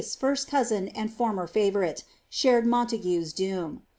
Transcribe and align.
's 0.01 0.15
first 0.15 0.47
cousin 0.47 0.87
and 0.87 1.13
former 1.13 1.45
favourite, 1.45 2.03
shared 2.27 2.65
3Ionta|ra€' 2.65 3.33
* 3.33 3.35
doom. 3.35 3.83